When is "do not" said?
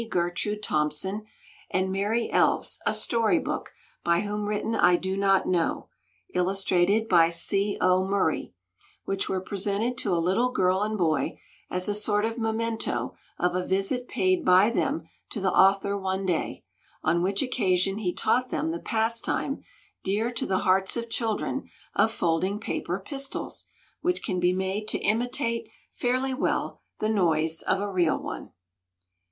4.95-5.45